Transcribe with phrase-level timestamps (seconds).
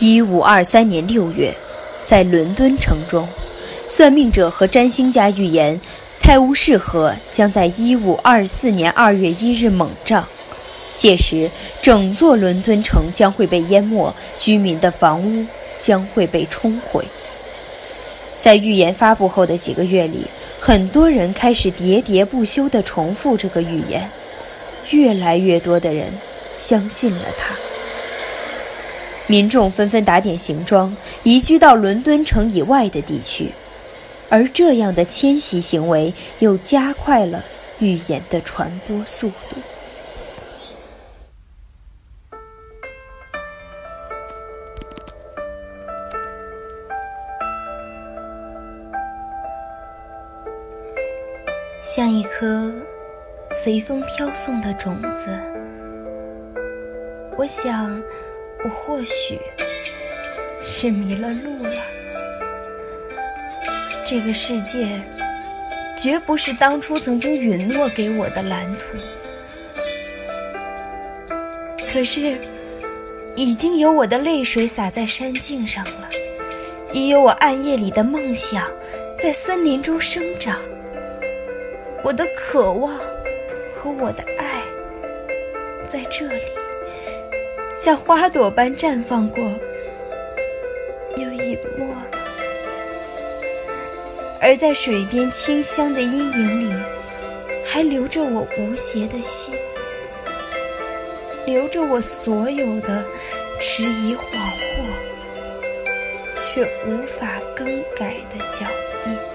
[0.00, 1.54] 一五二三年六月，
[2.02, 3.28] 在伦敦城中，
[3.88, 5.80] 算命者和占星家预言
[6.20, 10.26] 泰晤士河将在一五二四年二月一日猛涨，
[10.96, 11.48] 届时
[11.80, 15.46] 整座伦敦城将会被淹没，居民的房屋
[15.78, 17.04] 将会被冲毁。
[18.40, 20.26] 在预言发布后的几个月里，
[20.58, 24.10] 很多人开始喋喋不休地重复这个预言，
[24.90, 26.12] 越来越多的人
[26.58, 27.54] 相信了它。
[29.26, 33.50] 民众纷纷打点行装，移居到伦敦城以外的地区，
[34.28, 37.42] 而这样的迁徙行为又加快了
[37.78, 39.56] 预言的传播速度。
[51.82, 52.72] 像一颗
[53.52, 55.28] 随风飘送的种子，
[57.36, 58.02] 我想，
[58.64, 59.38] 我或许
[60.64, 61.82] 是迷了路了。
[64.06, 65.00] 这个世界
[65.98, 68.86] 绝不是当初曾经允诺给我的蓝图，
[71.92, 72.38] 可是，
[73.36, 76.08] 已经有我的泪水洒在山径上了，
[76.92, 78.70] 已有我暗夜里的梦想
[79.18, 80.58] 在森林中生长。
[82.02, 82.94] 我的渴望
[83.74, 84.62] 和我的爱，
[85.86, 86.42] 在这里
[87.84, 89.44] 像花朵般绽放过，
[91.18, 91.98] 又隐没了；
[94.40, 96.74] 而在水边清香的阴影里，
[97.62, 99.54] 还留着我无邪的心，
[101.44, 103.04] 留着我所有的
[103.60, 104.80] 迟疑恍惚，
[106.38, 108.64] 却无法更改的脚
[109.04, 109.33] 印。